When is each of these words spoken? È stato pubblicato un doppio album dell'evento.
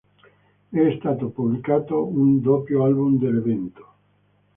È 0.69 0.97
stato 0.99 1.29
pubblicato 1.29 2.07
un 2.07 2.41
doppio 2.41 2.85
album 2.85 3.19
dell'evento. 3.19 3.93